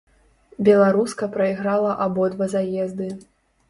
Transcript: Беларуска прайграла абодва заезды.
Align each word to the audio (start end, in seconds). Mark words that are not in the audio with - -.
Беларуска 0.67 1.29
прайграла 1.37 1.95
абодва 2.09 2.53
заезды. 2.59 3.17